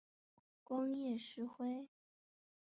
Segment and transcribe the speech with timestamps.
[0.63, 1.85] 光叶石栎